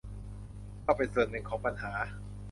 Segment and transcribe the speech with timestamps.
[0.85, 1.93] ก็เป็นส่วนหนึ่งของปัญหา